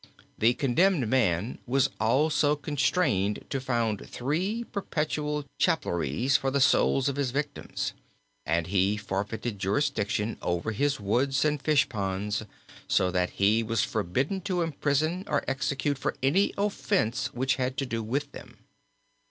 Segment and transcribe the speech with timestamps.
[0.35, 7.17] The condemned man was also constrained to found three perpetual chapelries for the souls of
[7.17, 7.93] his victims,
[8.43, 12.43] and he forfeited jurisdiction over his woods and fish ponds,
[12.87, 17.85] so that he was forbidden to imprison or execute for any offense which had to
[17.85, 18.57] do with them.